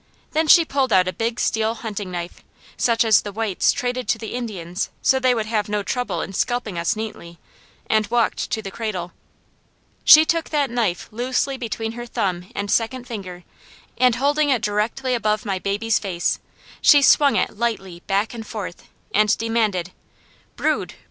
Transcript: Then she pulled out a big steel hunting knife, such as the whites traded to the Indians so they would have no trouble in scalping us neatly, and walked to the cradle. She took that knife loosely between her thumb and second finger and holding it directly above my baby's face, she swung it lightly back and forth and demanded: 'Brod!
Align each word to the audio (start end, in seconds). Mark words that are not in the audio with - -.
Then 0.31 0.47
she 0.47 0.65
pulled 0.65 0.91
out 0.91 1.07
a 1.07 1.13
big 1.13 1.39
steel 1.39 1.75
hunting 1.75 2.09
knife, 2.09 2.43
such 2.75 3.05
as 3.05 3.21
the 3.21 3.31
whites 3.31 3.71
traded 3.71 4.07
to 4.07 4.17
the 4.17 4.33
Indians 4.33 4.89
so 5.03 5.19
they 5.19 5.35
would 5.35 5.45
have 5.45 5.69
no 5.69 5.83
trouble 5.83 6.23
in 6.23 6.33
scalping 6.33 6.75
us 6.79 6.95
neatly, 6.95 7.37
and 7.87 8.07
walked 8.07 8.49
to 8.49 8.63
the 8.63 8.71
cradle. 8.71 9.11
She 10.03 10.25
took 10.25 10.49
that 10.49 10.71
knife 10.71 11.07
loosely 11.11 11.55
between 11.55 11.91
her 11.91 12.07
thumb 12.07 12.49
and 12.55 12.71
second 12.71 13.05
finger 13.05 13.43
and 13.95 14.15
holding 14.15 14.49
it 14.49 14.63
directly 14.63 15.13
above 15.13 15.45
my 15.45 15.59
baby's 15.59 15.99
face, 15.99 16.39
she 16.81 17.03
swung 17.03 17.35
it 17.35 17.57
lightly 17.59 18.01
back 18.07 18.33
and 18.33 18.47
forth 18.47 18.87
and 19.13 19.37
demanded: 19.37 19.91
'Brod! 20.55 20.95